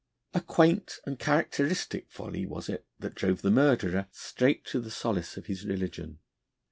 A 0.33 0.41
quaint 0.41 0.99
and 1.05 1.19
characteristic 1.19 2.09
folly 2.09 2.43
was 2.43 2.69
it 2.69 2.87
that 2.97 3.13
drove 3.13 3.43
the 3.43 3.51
murderer 3.51 4.07
straight 4.09 4.65
to 4.65 4.79
the 4.81 4.89
solace 4.89 5.37
of 5.37 5.45
his 5.45 5.63
religion. 5.63 6.17